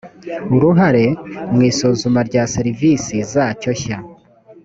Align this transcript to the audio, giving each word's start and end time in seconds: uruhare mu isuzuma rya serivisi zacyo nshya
uruhare 0.55 1.05
mu 1.53 1.59
isuzuma 1.69 2.19
rya 2.29 2.43
serivisi 2.53 3.15
zacyo 3.31 3.69
nshya 3.75 3.97